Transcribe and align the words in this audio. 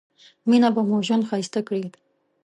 مينه 0.49 0.69
به 0.75 0.81
مو 0.87 0.97
ژوند 1.07 1.27
ښايسته 1.29 1.59
کړي 1.67 1.85